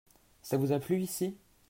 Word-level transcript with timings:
Ça 0.41 0.57
vous 0.57 0.71
a 0.71 0.79
plu 0.79 0.99
ici? 0.99 1.37